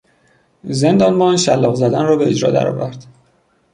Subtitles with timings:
[0.69, 3.05] زندانبان شلاق زدن را به اجرا درآورد.